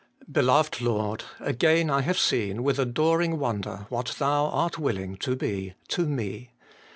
[0.31, 1.25] Beloved Lord!
[1.39, 6.49] again have I seen, with adoring wonder, what Thou art willing to be to me.